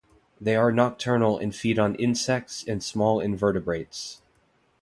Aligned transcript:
They 0.41 0.55
are 0.55 0.71
nocturnal 0.71 1.37
and 1.37 1.55
feed 1.55 1.77
on 1.77 1.93
insects 1.93 2.63
and 2.67 2.83
small 2.83 3.19
invertebrates. 3.21 4.23